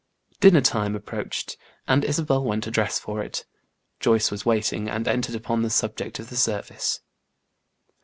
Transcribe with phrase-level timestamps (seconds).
[0.39, 1.57] Dinner time approached,
[1.87, 3.45] and Isabel went to dress for it.
[3.99, 7.01] Joyce was waiting, and entered upon the subject of the service.